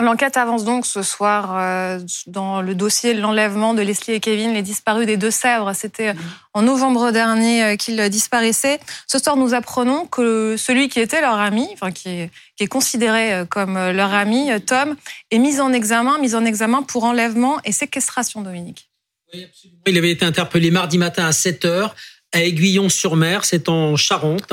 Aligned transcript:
L'enquête 0.00 0.36
avance 0.36 0.64
donc 0.64 0.86
ce 0.86 1.02
soir 1.02 1.56
euh, 1.56 1.98
dans 2.28 2.62
le 2.62 2.76
dossier 2.76 3.14
de 3.14 3.20
l'enlèvement 3.20 3.74
de 3.74 3.82
Leslie 3.82 4.14
et 4.14 4.20
Kevin, 4.20 4.54
les 4.54 4.62
disparus 4.62 5.06
des 5.06 5.16
Deux-Sèvres. 5.16 5.72
C'était 5.74 6.14
en 6.54 6.62
novembre 6.62 7.10
dernier 7.10 7.64
euh, 7.64 7.76
qu'ils 7.76 8.08
disparaissaient. 8.08 8.78
Ce 9.08 9.18
soir, 9.18 9.36
nous 9.36 9.54
apprenons 9.54 10.06
que 10.06 10.56
celui 10.56 10.88
qui 10.88 11.00
était 11.00 11.20
leur 11.20 11.34
ami, 11.34 11.66
enfin 11.72 11.90
qui 11.90 12.10
est, 12.10 12.30
qui 12.56 12.62
est 12.62 12.68
considéré 12.68 13.34
euh, 13.34 13.44
comme 13.44 13.74
leur 13.74 14.14
ami, 14.14 14.50
Tom, 14.64 14.94
est 15.32 15.38
mis 15.38 15.60
en 15.60 15.72
examen, 15.72 16.18
mis 16.18 16.36
en 16.36 16.44
examen 16.44 16.84
pour 16.84 17.02
enlèvement 17.02 17.58
et 17.64 17.72
séquestration, 17.72 18.42
Dominique. 18.42 18.88
Oui, 19.34 19.44
absolument. 19.44 19.80
Il 19.84 19.98
avait 19.98 20.12
été 20.12 20.24
interpellé 20.24 20.70
mardi 20.70 20.96
matin 20.98 21.26
à 21.26 21.32
7 21.32 21.64
heures 21.64 21.96
à 22.32 22.42
Aiguillon-sur-Mer, 22.42 23.44
c'est 23.44 23.68
en 23.68 23.96
Charente 23.96 24.52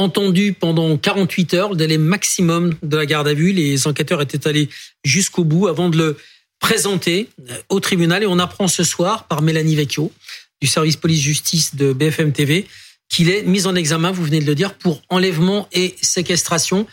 entendu 0.00 0.52
pendant 0.52 0.96
48 0.96 1.54
heures, 1.54 1.70
le 1.70 1.76
délai 1.76 1.98
maximum 1.98 2.74
de 2.82 2.96
la 2.96 3.06
garde 3.06 3.28
à 3.28 3.34
vue. 3.34 3.52
Les 3.52 3.86
enquêteurs 3.86 4.20
étaient 4.20 4.48
allés 4.48 4.68
jusqu'au 5.04 5.44
bout 5.44 5.68
avant 5.68 5.88
de 5.88 5.96
le 5.96 6.16
présenter 6.58 7.28
euh, 7.48 7.54
au 7.68 7.80
tribunal. 7.80 8.22
Et 8.22 8.26
on 8.26 8.38
apprend 8.38 8.68
ce 8.68 8.84
soir 8.84 9.24
par 9.24 9.42
Mélanie 9.42 9.76
Vecchio 9.76 10.12
du 10.60 10.66
service 10.66 10.96
police-justice 10.96 11.74
de 11.74 11.92
BFM 11.92 12.32
TV 12.32 12.66
qu'il 13.08 13.28
est 13.28 13.42
mis 13.42 13.66
en 13.66 13.74
examen, 13.74 14.12
vous 14.12 14.24
venez 14.24 14.38
de 14.38 14.46
le 14.46 14.54
dire, 14.54 14.74
pour 14.74 15.02
enlèvement 15.08 15.68
et 15.72 15.96
séquestration. 16.00 16.86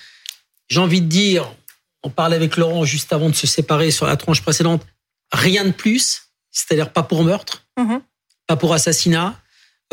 J'ai 0.67 0.79
envie 0.79 1.01
de 1.01 1.07
dire, 1.07 1.53
on 2.03 2.09
parlait 2.09 2.35
avec 2.35 2.57
Laurent 2.57 2.85
juste 2.85 3.13
avant 3.13 3.29
de 3.29 3.35
se 3.35 3.45
séparer 3.45 3.91
sur 3.91 4.07
la 4.07 4.17
tranche 4.17 4.41
précédente, 4.41 4.85
rien 5.31 5.63
de 5.63 5.71
plus, 5.71 6.23
c'est-à-dire 6.51 6.91
pas 6.91 7.03
pour 7.03 7.23
meurtre, 7.23 7.65
mm-hmm. 7.77 8.01
pas 8.47 8.55
pour 8.55 8.73
assassinat. 8.73 9.39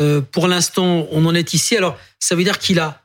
Euh, 0.01 0.19
pour 0.19 0.47
l'instant, 0.47 1.07
on 1.11 1.25
en 1.25 1.35
est 1.35 1.53
ici. 1.53 1.77
Alors, 1.77 1.97
ça 2.19 2.35
veut 2.35 2.43
dire 2.43 2.59
qu'il 2.59 2.79
a 2.79 3.04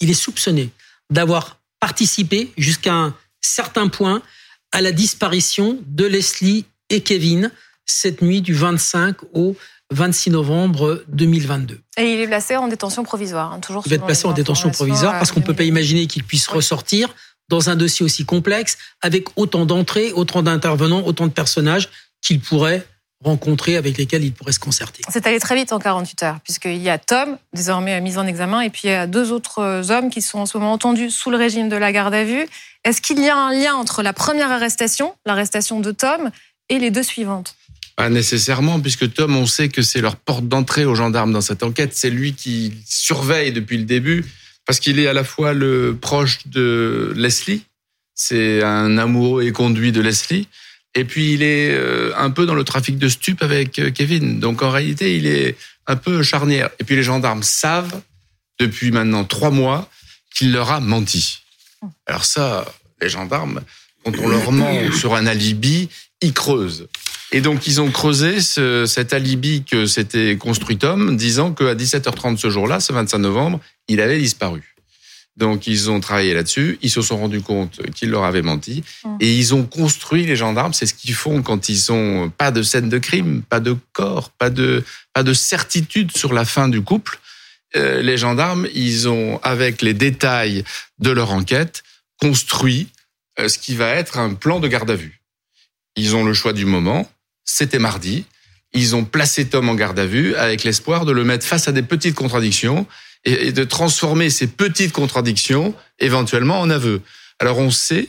il 0.00 0.10
est 0.10 0.14
soupçonné 0.14 0.70
d'avoir 1.10 1.58
participé 1.80 2.52
jusqu'à 2.56 2.94
un 2.94 3.14
certain 3.40 3.88
point 3.88 4.22
à 4.72 4.80
la 4.80 4.92
disparition 4.92 5.78
de 5.86 6.04
Leslie 6.04 6.66
et 6.90 7.02
Kevin 7.02 7.50
cette 7.86 8.22
nuit 8.22 8.40
du 8.40 8.54
25 8.54 9.16
au 9.34 9.56
26 9.92 10.30
novembre 10.30 11.02
2022. 11.08 11.80
Et 11.96 12.14
il 12.14 12.20
est 12.20 12.26
placé 12.28 12.56
en 12.56 12.68
détention 12.68 13.02
provisoire, 13.02 13.52
hein, 13.52 13.60
toujours. 13.60 13.82
Il 13.86 13.90
va 13.90 13.96
être 13.96 14.06
placé 14.06 14.26
en 14.26 14.32
détention 14.32 14.70
provisoire 14.70 15.12
parce 15.14 15.32
qu'on 15.32 15.40
ne 15.40 15.44
peut 15.44 15.54
pas 15.54 15.64
imaginer 15.64 16.06
qu'il 16.06 16.22
puisse 16.22 16.46
ressortir 16.46 17.14
dans 17.48 17.68
un 17.68 17.74
dossier 17.74 18.04
aussi 18.04 18.24
complexe, 18.24 18.78
avec 19.02 19.26
autant 19.36 19.66
d'entrées, 19.66 20.12
autant 20.12 20.42
d'intervenants, 20.42 21.04
autant 21.04 21.26
de 21.26 21.32
personnages 21.32 21.88
qu'il 22.22 22.40
pourrait 22.40 22.86
rencontrés 23.22 23.76
avec 23.76 23.98
lesquels 23.98 24.24
il 24.24 24.32
pourrait 24.32 24.52
se 24.52 24.58
concerter. 24.58 25.02
C'est 25.10 25.26
allé 25.26 25.38
très 25.38 25.54
vite 25.54 25.72
en 25.72 25.78
48 25.78 26.22
heures, 26.22 26.38
puisqu'il 26.42 26.78
y 26.78 26.88
a 26.88 26.98
Tom, 26.98 27.36
désormais 27.52 28.00
mis 28.00 28.16
en 28.16 28.26
examen, 28.26 28.62
et 28.62 28.70
puis 28.70 28.82
il 28.84 28.90
y 28.90 28.94
a 28.94 29.06
deux 29.06 29.30
autres 29.32 29.90
hommes 29.90 30.10
qui 30.10 30.22
sont 30.22 30.38
en 30.38 30.46
ce 30.46 30.56
moment 30.56 30.72
entendus 30.72 31.10
sous 31.10 31.30
le 31.30 31.36
régime 31.36 31.68
de 31.68 31.76
la 31.76 31.92
garde 31.92 32.14
à 32.14 32.24
vue. 32.24 32.46
Est-ce 32.84 33.02
qu'il 33.02 33.20
y 33.20 33.28
a 33.28 33.36
un 33.36 33.52
lien 33.52 33.74
entre 33.74 34.02
la 34.02 34.12
première 34.12 34.50
arrestation, 34.50 35.14
l'arrestation 35.26 35.80
de 35.80 35.90
Tom, 35.90 36.30
et 36.70 36.78
les 36.78 36.90
deux 36.90 37.02
suivantes? 37.02 37.56
Pas 37.96 38.08
nécessairement, 38.08 38.80
puisque 38.80 39.12
Tom, 39.12 39.36
on 39.36 39.44
sait 39.44 39.68
que 39.68 39.82
c'est 39.82 40.00
leur 40.00 40.16
porte 40.16 40.48
d'entrée 40.48 40.86
aux 40.86 40.94
gendarmes 40.94 41.32
dans 41.32 41.42
cette 41.42 41.62
enquête. 41.62 41.90
C'est 41.94 42.08
lui 42.08 42.32
qui 42.32 42.72
surveille 42.86 43.52
depuis 43.52 43.76
le 43.76 43.84
début, 43.84 44.24
parce 44.64 44.80
qu'il 44.80 44.98
est 44.98 45.08
à 45.08 45.12
la 45.12 45.24
fois 45.24 45.52
le 45.52 45.98
proche 46.00 46.46
de 46.46 47.12
Leslie, 47.16 47.64
c'est 48.14 48.62
un 48.62 48.96
amoureux 48.98 49.42
et 49.44 49.52
conduit 49.52 49.92
de 49.92 50.00
Leslie, 50.00 50.48
et 50.94 51.04
puis 51.04 51.34
il 51.34 51.42
est 51.42 51.70
euh, 51.70 52.12
un 52.16 52.30
peu 52.30 52.46
dans 52.46 52.54
le 52.54 52.64
trafic 52.64 52.98
de 52.98 53.08
stupes 53.08 53.42
avec 53.42 53.78
euh, 53.78 53.90
Kevin. 53.90 54.40
Donc 54.40 54.62
en 54.62 54.70
réalité, 54.70 55.16
il 55.16 55.26
est 55.26 55.56
un 55.86 55.96
peu 55.96 56.22
charnière. 56.22 56.70
Et 56.78 56.84
puis 56.84 56.96
les 56.96 57.02
gendarmes 57.02 57.42
savent 57.42 58.00
depuis 58.58 58.90
maintenant 58.90 59.24
trois 59.24 59.50
mois 59.50 59.88
qu'il 60.34 60.52
leur 60.52 60.70
a 60.70 60.80
menti. 60.80 61.38
Alors 62.06 62.24
ça, 62.24 62.66
les 63.00 63.08
gendarmes, 63.08 63.60
quand 64.04 64.12
on 64.18 64.28
leur 64.28 64.52
ment 64.52 64.92
sur 64.98 65.14
un 65.14 65.26
alibi, 65.26 65.88
ils 66.22 66.32
creusent. 66.32 66.88
Et 67.32 67.40
donc 67.40 67.68
ils 67.68 67.80
ont 67.80 67.90
creusé 67.90 68.40
ce, 68.40 68.84
cet 68.86 69.12
alibi 69.12 69.62
que 69.62 69.86
s'était 69.86 70.36
construit 70.36 70.76
Tom, 70.76 71.16
disant 71.16 71.52
qu'à 71.52 71.74
17h30 71.74 72.36
ce 72.36 72.50
jour-là, 72.50 72.80
ce 72.80 72.92
25 72.92 73.18
novembre, 73.18 73.60
il 73.86 74.00
avait 74.00 74.18
disparu. 74.18 74.69
Donc 75.40 75.66
ils 75.66 75.90
ont 75.90 76.00
travaillé 76.00 76.34
là-dessus, 76.34 76.78
ils 76.82 76.90
se 76.90 77.00
sont 77.00 77.16
rendus 77.16 77.40
compte 77.40 77.80
qu'il 77.94 78.10
leur 78.10 78.24
avait 78.24 78.42
menti 78.42 78.84
mmh. 79.04 79.08
et 79.20 79.34
ils 79.34 79.54
ont 79.54 79.64
construit 79.64 80.26
les 80.26 80.36
gendarmes. 80.36 80.74
C'est 80.74 80.84
ce 80.84 80.92
qu'ils 80.92 81.14
font 81.14 81.42
quand 81.42 81.70
ils 81.70 81.90
ont 81.90 82.28
pas 82.28 82.50
de 82.50 82.62
scène 82.62 82.90
de 82.90 82.98
crime, 82.98 83.42
pas 83.48 83.58
de 83.58 83.74
corps, 83.92 84.28
pas 84.30 84.50
de 84.50 84.84
pas 85.14 85.22
de 85.22 85.32
certitude 85.32 86.14
sur 86.14 86.34
la 86.34 86.44
fin 86.44 86.68
du 86.68 86.82
couple. 86.82 87.18
Euh, 87.74 88.02
les 88.02 88.18
gendarmes, 88.18 88.68
ils 88.74 89.08
ont 89.08 89.40
avec 89.42 89.80
les 89.80 89.94
détails 89.94 90.62
de 90.98 91.10
leur 91.10 91.30
enquête 91.30 91.84
construit 92.20 92.88
euh, 93.38 93.48
ce 93.48 93.58
qui 93.58 93.74
va 93.74 93.88
être 93.88 94.18
un 94.18 94.34
plan 94.34 94.60
de 94.60 94.68
garde 94.68 94.90
à 94.90 94.96
vue. 94.96 95.22
Ils 95.96 96.16
ont 96.16 96.24
le 96.24 96.34
choix 96.34 96.52
du 96.52 96.66
moment. 96.66 97.10
C'était 97.46 97.78
mardi. 97.78 98.26
Ils 98.74 98.94
ont 98.94 99.06
placé 99.06 99.48
Tom 99.48 99.70
en 99.70 99.74
garde 99.74 99.98
à 99.98 100.06
vue 100.06 100.34
avec 100.34 100.64
l'espoir 100.64 101.06
de 101.06 101.12
le 101.12 101.24
mettre 101.24 101.46
face 101.46 101.66
à 101.66 101.72
des 101.72 101.82
petites 101.82 102.14
contradictions 102.14 102.86
et, 103.24 103.52
de 103.52 103.64
transformer 103.64 104.30
ces 104.30 104.46
petites 104.46 104.92
contradictions 104.92 105.74
éventuellement 105.98 106.60
en 106.60 106.70
aveux. 106.70 107.02
Alors 107.38 107.58
on 107.58 107.70
sait 107.70 108.08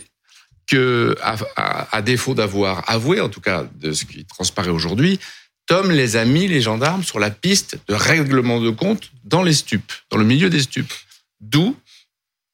que, 0.68 1.18
à, 1.22 2.02
défaut 2.02 2.34
d'avoir 2.34 2.90
avoué, 2.90 3.20
en 3.20 3.30
tout 3.30 3.42
cas 3.42 3.66
de 3.76 3.92
ce 3.92 4.06
qui 4.06 4.24
transparaît 4.26 4.70
aujourd'hui, 4.70 5.20
Tom 5.66 5.92
les 5.92 6.16
a 6.16 6.26
mis, 6.26 6.48
les 6.48 6.62
gendarmes, 6.62 7.04
sur 7.04 7.20
la 7.20 7.30
piste 7.30 7.78
de 7.88 7.94
règlement 7.94 8.62
de 8.62 8.70
compte 8.70 9.12
dans 9.24 9.44
les 9.44 9.54
stupes, 9.54 9.92
dans 10.10 10.18
le 10.18 10.24
milieu 10.24 10.50
des 10.50 10.62
stupes. 10.62 10.94
D'où, 11.42 11.76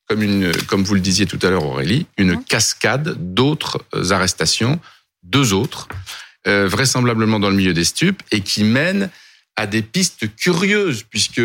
comme, 0.08 0.24
une, 0.24 0.52
comme 0.68 0.84
vous 0.84 0.96
le 0.96 1.00
disiez 1.00 1.26
tout 1.26 1.40
à 1.44 1.50
l'heure 1.50 1.66
Aurélie, 1.66 2.08
une 2.18 2.34
mmh. 2.34 2.44
cascade 2.46 3.34
d'autres 3.34 3.84
arrestations, 4.10 4.80
deux 5.24 5.54
autres, 5.54 5.88
euh, 6.48 6.68
vraisemblablement 6.68 7.40
dans 7.40 7.50
le 7.50 7.56
milieu 7.56 7.74
des 7.74 7.84
stupes, 7.84 8.24
et 8.32 8.42
qui 8.42 8.64
mènent 8.64 9.10
à 9.56 9.68
des 9.68 9.82
pistes 9.82 10.34
curieuses, 10.36 11.04
puisque 11.04 11.42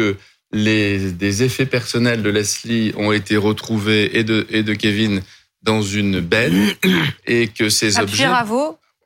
les, 0.52 1.12
des 1.12 1.42
effets 1.42 1.66
personnels 1.66 2.22
de 2.22 2.30
Leslie 2.30 2.92
ont 2.96 3.12
été 3.12 3.36
retrouvés 3.36 4.18
et 4.18 4.24
de, 4.24 4.46
et 4.50 4.62
de 4.62 4.74
Kevin 4.74 5.22
dans 5.62 5.82
une 5.82 6.20
benne 6.20 6.72
et 7.26 7.48
que 7.48 7.68
ces 7.68 7.98
à 7.98 8.02
objets. 8.02 8.28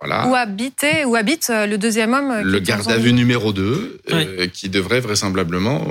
Voilà. 0.00 0.28
Où, 0.28 0.34
habitait, 0.34 1.04
où 1.04 1.16
habite 1.16 1.48
euh, 1.48 1.66
le 1.66 1.78
deuxième 1.78 2.12
homme 2.12 2.30
euh, 2.30 2.42
Le 2.42 2.58
garde 2.58 2.90
à 2.90 2.98
vue 2.98 3.14
numéro 3.14 3.54
2, 3.54 4.00
euh, 4.10 4.46
qui 4.48 4.68
devrait 4.68 5.00
vraisemblablement 5.00 5.86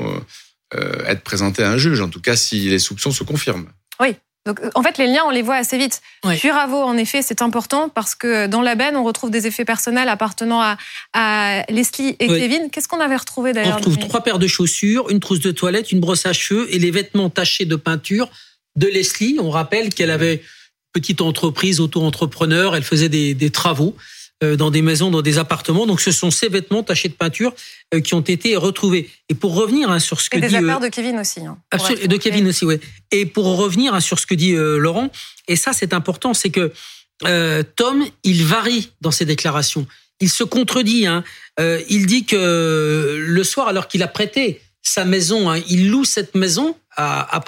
être 1.07 1.21
présenté 1.21 1.63
à 1.63 1.71
un 1.71 1.77
juge, 1.77 2.01
en 2.01 2.09
tout 2.09 2.19
cas 2.19 2.35
si 2.35 2.67
les 2.67 2.79
soupçons 2.79 3.11
se 3.11 3.23
confirment. 3.23 3.69
Oui, 4.01 4.17
donc, 4.45 4.59
en 4.75 4.83
fait, 4.83 4.99
les 4.99 5.07
liens, 5.07 5.23
on 5.25 5.31
les 5.31 5.41
voit 5.41 5.55
assez 5.55 5.77
vite. 5.77 6.01
Oui. 6.23 6.39
en 6.51 6.97
effet, 6.97 7.23
c'est 7.23 7.41
important 7.41 7.89
parce 7.89 8.13
que 8.13 8.45
dans 8.45 8.61
la 8.61 8.75
benne, 8.75 8.95
on 8.95 9.03
retrouve 9.03 9.31
des 9.31 9.47
effets 9.47 9.65
personnels 9.65 10.07
appartenant 10.07 10.61
à, 10.61 10.77
à 11.13 11.63
Leslie 11.69 12.15
et 12.19 12.27
Kevin. 12.27 12.69
Qu'est-ce 12.71 12.87
qu'on 12.87 12.99
avait 12.99 13.15
retrouvé 13.15 13.53
d'ailleurs 13.53 13.73
On 13.73 13.77
retrouve 13.77 13.97
trois 13.97 14.21
paires 14.21 14.37
de 14.37 14.47
chaussures, 14.47 15.09
une 15.09 15.19
trousse 15.19 15.39
de 15.39 15.51
toilette, 15.51 15.91
une 15.91 15.99
brosse 15.99 16.27
à 16.27 16.33
cheveux 16.33 16.67
et 16.73 16.77
les 16.77 16.91
vêtements 16.91 17.31
tachés 17.31 17.65
de 17.65 17.75
peinture 17.75 18.29
de 18.75 18.87
Leslie. 18.87 19.37
On 19.39 19.49
rappelle 19.49 19.91
qu'elle 19.91 20.11
avait 20.11 20.43
petite 20.93 21.21
entreprise 21.21 21.79
auto-entrepreneur, 21.79 22.75
elle 22.75 22.83
faisait 22.83 23.09
des, 23.09 23.33
des 23.33 23.49
travaux. 23.49 23.95
Euh, 24.45 24.55
dans 24.55 24.71
des 24.71 24.81
maisons, 24.81 25.11
dans 25.11 25.21
des 25.21 25.37
appartements. 25.37 25.85
Donc, 25.85 26.01
ce 26.01 26.11
sont 26.11 26.31
ces 26.31 26.49
vêtements 26.49 26.83
tachés 26.83 27.09
de 27.09 27.13
peinture 27.13 27.53
euh, 27.93 27.99
qui 27.99 28.13
ont 28.13 28.21
été 28.21 28.55
retrouvés. 28.55 29.09
Et 29.29 29.35
pour 29.35 29.55
revenir 29.55 29.91
hein, 29.91 29.99
sur 29.99 30.21
ce 30.21 30.29
que 30.29 30.37
et 30.37 30.41
dit... 30.41 30.47
des 30.47 30.55
affaires 30.55 30.79
de 30.79 30.87
Kevin 30.87 31.19
aussi. 31.19 31.41
Hein, 31.41 31.57
absolument, 31.71 32.03
et 32.03 32.07
de 32.07 32.17
Kevin 32.17 32.47
aussi, 32.47 32.65
oui. 32.65 32.79
Et 33.11 33.25
pour 33.25 33.57
revenir 33.57 33.93
hein, 33.93 33.99
sur 33.99 34.19
ce 34.19 34.25
que 34.25 34.35
dit 34.35 34.53
euh, 34.53 34.77
Laurent, 34.77 35.09
et 35.47 35.55
ça 35.55 35.73
c'est 35.73 35.93
important, 35.93 36.33
c'est 36.33 36.49
que 36.49 36.71
Tom, 37.75 38.05
il 38.23 38.43
varie 38.43 38.91
dans 39.01 39.11
ses 39.11 39.25
déclarations. 39.25 39.87
Il 40.19 40.29
se 40.29 40.43
contredit. 40.43 41.07
Hein. 41.07 41.23
il 41.57 42.07
dit 42.07 42.25
que 42.25 43.17
le 43.25 43.43
soir, 43.45 43.69
alors 43.69 43.87
qu'il 43.87 44.03
a 44.03 44.07
prêté 44.07 44.61
sa 44.81 45.05
maison, 45.05 45.53
il 45.69 45.89
loue 45.89 46.03
cette 46.03 46.35
maison 46.35 46.75
à, 46.97 47.37
à 47.37 47.43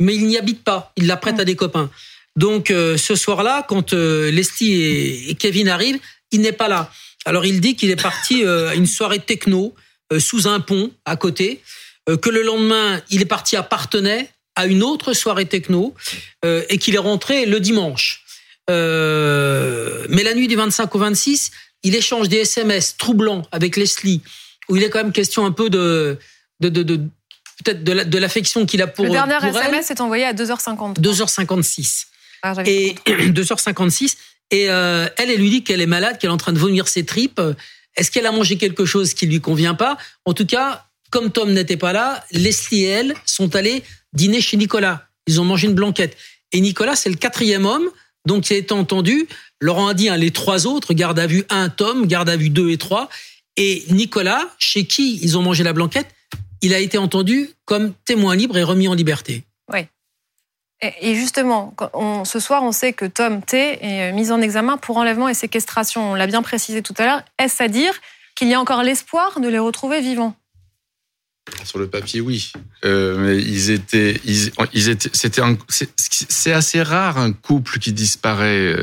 mais 0.00 0.14
il 0.14 0.26
n'y 0.26 0.38
habite 0.38 0.62
pas. 0.62 0.92
Il 0.96 1.08
la 1.08 1.16
prête 1.16 1.40
à 1.40 1.44
des 1.44 1.56
copains. 1.56 1.90
Donc 2.36 2.70
euh, 2.70 2.96
ce 2.96 3.14
soir-là, 3.14 3.64
quand 3.68 3.92
euh, 3.92 4.30
Leslie 4.30 5.30
et, 5.30 5.34
Kevin 5.36 5.68
arrivent, 5.68 6.00
il 6.32 6.40
n'est 6.40 6.52
pas 6.52 6.68
là. 6.68 6.90
Alors 7.24 7.46
il 7.46 7.60
dit 7.60 7.76
qu'il 7.76 7.90
est 7.90 8.00
parti 8.00 8.44
euh, 8.44 8.70
à 8.70 8.74
une 8.74 8.86
soirée 8.86 9.20
techno 9.20 9.74
sous 10.18 10.46
un 10.46 10.60
pont 10.60 10.92
à 11.06 11.16
côté, 11.16 11.62
que 12.06 12.28
le 12.28 12.42
lendemain 12.42 13.00
il 13.10 13.22
est 13.22 13.26
parti 13.26 13.56
à 13.56 13.62
Partenay 13.62 14.28
à 14.54 14.66
une 14.66 14.82
autre 14.82 15.12
soirée 15.14 15.46
techno 15.46 15.94
et 16.44 16.78
qu'il 16.78 16.94
est 16.94 16.98
rentré 16.98 17.46
le 17.46 17.58
dimanche. 17.58 18.22
mais 18.68 20.22
la 20.22 20.34
nuit 20.34 20.46
du 20.46 20.56
25 20.56 20.94
au 20.94 20.98
26, 20.98 21.50
il 21.82 21.96
échange 21.96 22.28
des 22.28 22.36
SMS 22.40 22.96
troublants 22.98 23.42
avec 23.50 23.76
Leslie, 23.76 24.20
où 24.68 24.76
il 24.76 24.82
est 24.84 24.90
quand 24.90 25.02
même 25.02 25.12
question 25.12 25.46
un 25.46 25.52
peu 25.52 25.70
de, 25.70 26.18
de, 26.60 26.68
de, 26.68 26.82
de 26.82 27.00
peut-être 27.64 27.82
de 27.82 28.18
l'affection 28.18 28.66
qu'il 28.66 28.82
a 28.82 28.86
pour. 28.86 29.06
Le 29.06 29.10
dernier 29.10 29.38
SMS 29.42 29.90
est 29.90 30.00
envoyé 30.02 30.26
à 30.26 30.34
2h50. 30.34 31.00
2h56. 31.00 32.04
Ah, 32.44 32.54
et 32.64 32.94
2h56. 33.06 34.16
Et 34.50 34.68
euh, 34.68 35.08
elle, 35.16 35.30
elle 35.30 35.40
lui 35.40 35.48
dit 35.48 35.64
qu'elle 35.64 35.80
est 35.80 35.86
malade, 35.86 36.18
qu'elle 36.18 36.28
est 36.28 36.32
en 36.32 36.36
train 36.36 36.52
de 36.52 36.58
vomir 36.58 36.86
ses 36.86 37.04
tripes. 37.04 37.40
Est-ce 37.96 38.10
qu'elle 38.10 38.26
a 38.26 38.30
mangé 38.30 38.56
quelque 38.56 38.84
chose 38.84 39.14
qui 39.14 39.26
lui 39.26 39.40
convient 39.40 39.74
pas? 39.74 39.96
En 40.26 40.34
tout 40.34 40.44
cas, 40.44 40.84
comme 41.10 41.32
Tom 41.32 41.50
n'était 41.52 41.78
pas 41.78 41.94
là, 41.94 42.22
Leslie 42.30 42.84
et 42.84 42.88
elle 42.88 43.14
sont 43.24 43.56
allés 43.56 43.82
dîner 44.12 44.42
chez 44.42 44.58
Nicolas. 44.58 45.08
Ils 45.26 45.40
ont 45.40 45.44
mangé 45.44 45.66
une 45.66 45.74
blanquette. 45.74 46.16
Et 46.52 46.60
Nicolas, 46.60 46.94
c'est 46.94 47.08
le 47.08 47.16
quatrième 47.16 47.64
homme 47.64 47.90
donc 48.26 48.48
il 48.50 48.54
a 48.54 48.56
été 48.56 48.72
entendu. 48.72 49.28
Laurent 49.60 49.88
a 49.88 49.94
dit 49.94 50.08
hein, 50.08 50.16
les 50.16 50.30
trois 50.30 50.66
autres, 50.66 50.94
garde 50.94 51.18
à 51.18 51.26
vue 51.26 51.44
1, 51.50 51.68
Tom, 51.70 52.06
garde 52.06 52.28
à 52.28 52.36
vue 52.36 52.50
2 52.50 52.70
et 52.70 52.78
3. 52.78 53.08
Et 53.56 53.84
Nicolas, 53.90 54.48
chez 54.58 54.86
qui 54.86 55.18
ils 55.22 55.38
ont 55.38 55.42
mangé 55.42 55.62
la 55.62 55.72
blanquette, 55.72 56.08
il 56.60 56.74
a 56.74 56.78
été 56.78 56.98
entendu 56.98 57.50
comme 57.64 57.92
témoin 58.04 58.34
libre 58.34 58.56
et 58.56 58.62
remis 58.62 58.88
en 58.88 58.94
liberté. 58.94 59.44
Oui. 59.72 59.80
Et 61.00 61.14
justement, 61.14 61.74
ce 62.24 62.40
soir, 62.40 62.62
on 62.62 62.72
sait 62.72 62.92
que 62.92 63.04
Tom 63.04 63.42
T 63.42 63.78
est 63.80 64.12
mis 64.12 64.30
en 64.30 64.40
examen 64.40 64.76
pour 64.76 64.96
enlèvement 64.96 65.28
et 65.28 65.34
séquestration. 65.34 66.12
On 66.12 66.14
l'a 66.14 66.26
bien 66.26 66.42
précisé 66.42 66.82
tout 66.82 66.94
à 66.98 67.04
l'heure. 67.04 67.22
Est-ce 67.38 67.62
à 67.62 67.68
dire 67.68 67.92
qu'il 68.34 68.48
y 68.48 68.54
a 68.54 68.60
encore 68.60 68.82
l'espoir 68.82 69.40
de 69.40 69.48
les 69.48 69.58
retrouver 69.58 70.00
vivants? 70.00 70.36
Sur 71.64 71.78
le 71.78 71.88
papier, 71.88 72.20
oui. 72.20 72.52
Euh, 72.84 73.18
mais 73.18 73.42
ils 73.42 73.70
étaient, 73.70 74.18
ils, 74.24 74.88
étaient, 74.88 75.10
c'était 75.12 75.42
c'est 75.68 76.52
assez 76.52 76.82
rare 76.82 77.18
un 77.18 77.32
couple 77.32 77.78
qui 77.78 77.92
disparaît. 77.92 78.76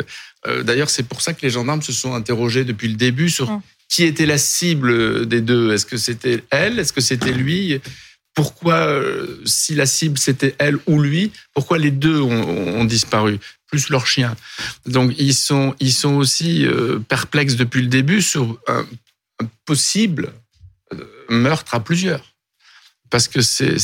Euh, 0.48 0.64
d'ailleurs, 0.64 0.90
c'est 0.90 1.04
pour 1.04 1.22
ça 1.22 1.34
que 1.34 1.42
les 1.42 1.50
gendarmes 1.50 1.82
se 1.82 1.92
sont 1.92 2.14
interrogés 2.14 2.64
depuis 2.64 2.88
le 2.88 2.96
début 2.96 3.30
sur 3.30 3.50
hum. 3.50 3.62
qui 3.90 4.04
était 4.04 4.28
la 4.28 4.38
cible 4.38 5.26
des 5.28 5.42
deux. 5.42 5.74
Est-ce 5.74 5.88
que 5.88 5.98
c'était 5.98 6.44
elle? 6.52 6.78
Est-ce 6.78 6.94
que 6.94 7.02
c'était 7.02 7.34
lui? 7.34 7.82
Pourquoi, 8.34 8.76
euh, 8.76 9.42
si 9.46 9.76
la 9.76 9.86
cible 9.86 10.18
c'était 10.18 10.56
elle 10.58 10.78
ou 10.88 11.02
lui, 11.02 11.32
pourquoi 11.54 11.78
les 11.78 11.92
deux 11.92 12.20
ont, 12.20 12.86
disparu 12.86 13.40
plus 13.68 13.90
leur 13.90 14.08
chien? 14.08 14.36
Donc 14.86 15.14
ils 15.18 15.34
sont, 15.34 15.76
ils 15.80 15.94
sont 15.94 16.16
aussi 16.16 16.66
perplexes 17.10 17.56
depuis 17.56 17.82
le 17.82 17.88
début 17.88 18.22
sur 18.22 18.58
un 18.68 18.86
possible 19.66 20.32
meurtre 21.30 21.76
à 21.76 21.84
plusieurs 21.84 22.32
parce 23.12 23.28
que 23.28 23.42
c'est 23.42 23.78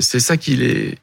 ça 0.00 0.36
qui 0.36 0.56
les 0.56 0.98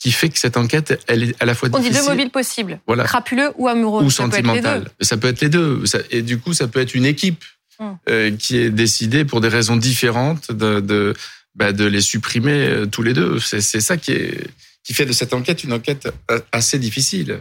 qui 0.00 0.10
fait 0.10 0.30
que 0.30 0.38
cette 0.38 0.56
enquête, 0.56 1.00
elle 1.06 1.22
est 1.22 1.40
à 1.40 1.44
la 1.44 1.54
fois 1.54 1.68
On 1.72 1.78
difficile. 1.78 2.00
dit 2.00 2.04
deux 2.04 2.10
mobiles 2.10 2.30
possibles. 2.30 2.80
Voilà. 2.88 3.04
Crapuleux 3.04 3.52
ou 3.56 3.68
amoureux. 3.68 4.02
Ou 4.02 4.10
sentimental. 4.10 4.90
Ça 5.00 5.16
peut 5.16 5.28
être 5.28 5.40
les 5.40 5.48
deux. 5.48 5.84
Et 6.10 6.22
du 6.22 6.40
coup, 6.40 6.54
ça 6.54 6.66
peut 6.66 6.80
être 6.80 6.96
une 6.96 7.06
équipe 7.06 7.44
hum. 7.78 7.96
euh, 8.08 8.32
qui 8.36 8.56
est 8.56 8.70
décidée 8.70 9.24
pour 9.24 9.40
des 9.40 9.46
raisons 9.46 9.76
différentes 9.76 10.50
de, 10.50 10.80
de, 10.80 11.14
bah, 11.54 11.72
de 11.72 11.84
les 11.84 12.00
supprimer 12.00 12.66
euh, 12.66 12.86
tous 12.86 13.02
les 13.02 13.12
deux. 13.12 13.38
C'est 13.38 13.60
ça 13.60 13.96
qui 13.96 14.12
est 14.12 14.46
qui 14.84 14.94
fait 14.94 15.06
de 15.06 15.12
cette 15.12 15.32
enquête 15.32 15.62
une 15.62 15.72
enquête 15.72 16.08
assez 16.50 16.76
difficile. 16.76 17.38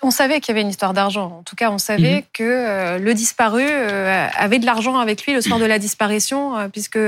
On 0.00 0.10
savait 0.10 0.40
qu'il 0.40 0.54
y 0.54 0.56
avait 0.56 0.62
une 0.62 0.70
histoire 0.70 0.94
d'argent. 0.94 1.40
En 1.40 1.42
tout 1.42 1.54
cas, 1.54 1.70
on 1.70 1.76
savait 1.76 2.16
mhm. 2.16 2.22
que 2.32 2.44
euh, 2.44 2.98
le 2.98 3.12
disparu 3.12 3.62
avait 3.62 4.58
de 4.58 4.64
l'argent 4.64 4.98
avec 4.98 5.26
lui 5.26 5.34
le 5.34 5.42
soir 5.42 5.58
de 5.58 5.66
la 5.66 5.78
disparition, 5.78 6.70
puisque 6.70 6.98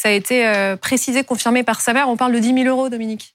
ça 0.00 0.08
a 0.08 0.12
été 0.12 0.46
euh, 0.46 0.76
précisé, 0.76 1.24
confirmé 1.24 1.62
par 1.62 1.80
sa 1.80 1.92
mère. 1.92 2.08
On 2.08 2.16
parle 2.16 2.32
de 2.32 2.38
10 2.38 2.54
000 2.54 2.68
euros, 2.68 2.88
Dominique. 2.88 3.34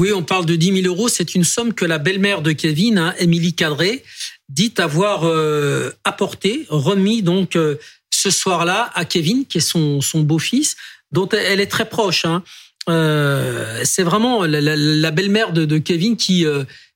Oui, 0.00 0.12
on 0.12 0.24
parle 0.24 0.44
de 0.44 0.56
10 0.56 0.82
000 0.82 0.86
euros. 0.92 1.08
C'est 1.08 1.36
une 1.36 1.44
somme 1.44 1.72
que 1.72 1.84
la 1.84 1.98
belle-mère 1.98 2.42
de 2.42 2.50
Kevin, 2.50 2.98
hein, 2.98 3.14
Émilie 3.18 3.54
Cadré, 3.54 4.02
dit 4.48 4.74
avoir 4.78 5.24
euh, 5.24 5.92
apporté, 6.02 6.66
remis 6.68 7.22
donc 7.22 7.54
euh, 7.54 7.76
ce 8.10 8.30
soir-là 8.30 8.90
à 8.94 9.04
Kevin, 9.04 9.46
qui 9.46 9.58
est 9.58 9.60
son, 9.60 10.00
son 10.00 10.22
beau-fils, 10.22 10.76
dont 11.14 11.28
elle 11.30 11.60
est 11.60 11.70
très 11.70 11.88
proche. 11.88 12.26
Hein. 12.26 12.42
c'est 12.86 14.02
vraiment 14.02 14.44
la, 14.44 15.10
belle-mère 15.10 15.52
de, 15.52 15.78
Kevin 15.78 16.16
qui 16.16 16.44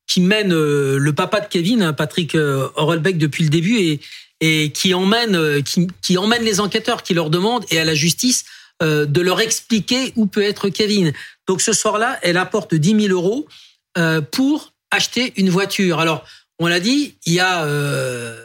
qui 0.07 0.21
mène 0.21 0.53
le 0.53 1.13
papa 1.13 1.41
de 1.41 1.49
Kevin, 1.49 1.83
hein, 1.83 1.93
Patrick 1.93 2.37
Orelbeck, 2.77 3.17
depuis 3.17 3.45
le 3.45 3.51
début 3.51 3.79
et 3.79 4.01
et 4.41 4.71
qui 4.71 4.95
emmène 4.95 5.63
qui, 5.65 5.89
qui 6.03 6.17
emmène 6.17 6.45
les 6.45 6.61
enquêteurs, 6.61 7.03
qui 7.03 7.15
leur 7.15 7.31
demandent 7.31 7.65
et 7.71 7.79
à 7.79 7.85
la 7.85 7.95
justice 7.95 8.45
euh, 8.81 9.07
de 9.07 9.21
leur 9.21 9.41
expliquer 9.41 10.13
où 10.15 10.27
peut 10.27 10.43
être 10.43 10.69
Kevin. 10.69 11.13
Donc 11.49 11.61
ce 11.63 11.73
soir-là, 11.73 12.17
elle 12.23 12.37
apporte 12.37 12.77
10 12.77 13.09
000 13.09 13.13
euros 13.13 13.49
euh, 13.97 14.21
pour 14.21 14.73
acheter 14.93 15.33
une 15.37 15.51
voiture. 15.51 15.99
Alors, 15.99 16.25
on 16.61 16.69
l'a 16.69 16.79
dit, 16.79 17.17
il 17.27 17.33
y 17.33 17.41
a 17.41 17.65
euh, 17.65 18.41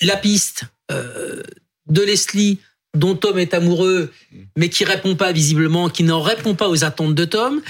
la 0.00 0.16
piste 0.16 0.66
de 0.88 2.02
Leslie 2.02 2.60
dont 2.98 3.14
Tom 3.14 3.38
est 3.38 3.54
amoureux, 3.54 4.12
mais 4.56 4.68
qui 4.68 4.84
répond 4.84 5.14
pas 5.14 5.32
visiblement, 5.32 5.88
qui 5.88 6.02
n'en 6.02 6.20
répond 6.20 6.54
pas 6.54 6.68
aux 6.68 6.84
attentes 6.84 7.14
de 7.14 7.24
Tom. 7.24 7.60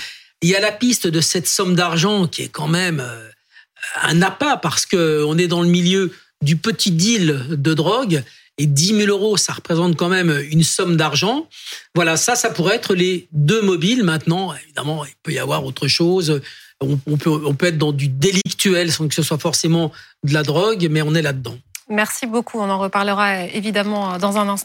Il 0.42 0.48
y 0.48 0.54
a 0.54 0.60
la 0.60 0.72
piste 0.72 1.06
de 1.06 1.20
cette 1.20 1.46
somme 1.46 1.74
d'argent 1.74 2.26
qui 2.26 2.42
est 2.42 2.48
quand 2.48 2.68
même 2.68 3.04
un 4.02 4.22
appât 4.22 4.56
parce 4.56 4.86
que 4.86 5.24
on 5.24 5.38
est 5.38 5.46
dans 5.46 5.62
le 5.62 5.68
milieu 5.68 6.12
du 6.42 6.56
petit 6.56 6.90
deal 6.90 7.46
de 7.50 7.74
drogue 7.74 8.22
et 8.58 8.66
10 8.66 9.06
000 9.06 9.08
euros, 9.08 9.36
ça 9.36 9.52
représente 9.52 9.96
quand 9.96 10.08
même 10.08 10.34
une 10.50 10.62
somme 10.62 10.96
d'argent. 10.96 11.46
Voilà, 11.94 12.16
ça, 12.16 12.36
ça 12.36 12.50
pourrait 12.50 12.76
être 12.76 12.94
les 12.94 13.28
deux 13.32 13.60
mobiles. 13.60 14.02
Maintenant, 14.02 14.54
évidemment, 14.54 15.04
il 15.04 15.12
peut 15.22 15.32
y 15.32 15.38
avoir 15.38 15.64
autre 15.64 15.88
chose. 15.88 16.40
On 16.80 17.16
peut 17.16 17.66
être 17.66 17.78
dans 17.78 17.92
du 17.92 18.08
délictuel 18.08 18.92
sans 18.92 19.08
que 19.08 19.14
ce 19.14 19.22
soit 19.22 19.38
forcément 19.38 19.92
de 20.24 20.32
la 20.32 20.42
drogue, 20.42 20.88
mais 20.90 21.02
on 21.02 21.14
est 21.14 21.22
là-dedans. 21.22 21.58
Merci 21.88 22.26
beaucoup. 22.26 22.58
On 22.58 22.68
en 22.68 22.78
reparlera 22.78 23.44
évidemment 23.44 24.18
dans 24.18 24.38
un 24.38 24.48
instant. 24.48 24.64